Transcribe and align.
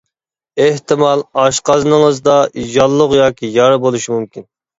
ئېھتىمال 0.63 1.21
ئاشقازىنىڭىزدا 1.41 2.39
ياللۇغ 2.79 3.15
ياكى 3.19 3.53
يارا 3.61 3.79
بولۇشى 3.87 4.13
مۇمكىن. 4.17 4.49